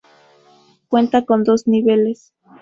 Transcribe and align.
Cuenta 0.87 1.25
con 1.25 1.43
dos 1.43 1.67
niveles. 1.67 2.33